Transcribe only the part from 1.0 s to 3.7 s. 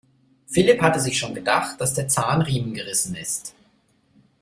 schon gedacht, dass der Zahnriemen gerissen ist.